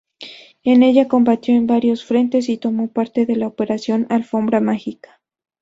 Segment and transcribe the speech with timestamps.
[0.63, 5.21] En ella combatió en varios frentes y tomó parte en la "Operación alfombra mágica".